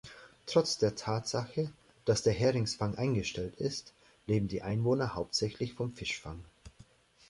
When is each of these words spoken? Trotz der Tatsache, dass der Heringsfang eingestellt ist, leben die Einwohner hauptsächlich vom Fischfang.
Trotz 0.47 0.79
der 0.79 0.95
Tatsache, 0.95 1.71
dass 2.05 2.23
der 2.23 2.33
Heringsfang 2.33 2.95
eingestellt 2.95 3.55
ist, 3.57 3.93
leben 4.25 4.47
die 4.47 4.63
Einwohner 4.63 5.13
hauptsächlich 5.13 5.75
vom 5.75 5.93
Fischfang. 5.93 6.43